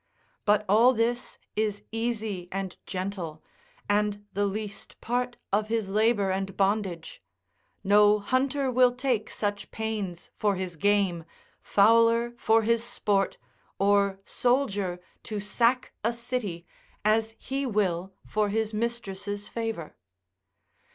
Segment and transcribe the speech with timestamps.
[0.45, 3.43] But all this is easy and gentle,
[3.87, 7.21] and the least part of his labour and bondage,
[7.83, 11.23] no hunter will take such pains for his game,
[11.61, 13.37] fowler for his sport,
[13.77, 16.65] or soldier to sack a city,
[17.05, 19.95] as he will for his mistress' favour.